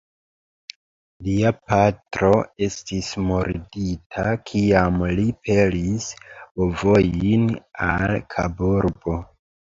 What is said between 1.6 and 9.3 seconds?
patro estis murdita, kiam li pelis bovojn al Kaburbo.